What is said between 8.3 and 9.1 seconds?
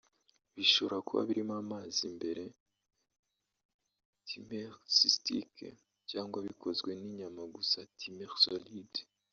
solide)